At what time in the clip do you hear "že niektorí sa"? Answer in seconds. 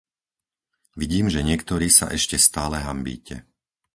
1.33-2.05